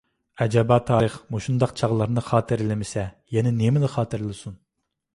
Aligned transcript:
ئەجەبا 0.45 0.77
تارىخ 0.89 1.17
مۇشۇنداق 1.35 1.75
چاغلارنى 1.83 2.25
خاتىرىلىمىسە، 2.31 3.07
يەنە 3.39 3.55
نېمىنى 3.63 3.95
خاتىرىلىسۇن! 3.99 4.63